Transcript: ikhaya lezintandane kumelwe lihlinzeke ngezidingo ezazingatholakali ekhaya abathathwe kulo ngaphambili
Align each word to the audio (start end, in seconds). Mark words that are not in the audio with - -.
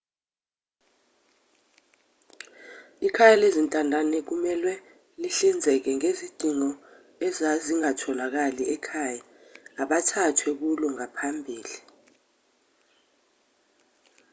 ikhaya 3.07 3.35
lezintandane 3.41 4.17
kumelwe 4.27 4.73
lihlinzeke 5.21 5.91
ngezidingo 5.97 6.69
ezazingatholakali 7.27 8.63
ekhaya 8.75 9.21
abathathwe 9.81 10.49
kulo 10.59 10.85
ngaphambili 10.95 11.75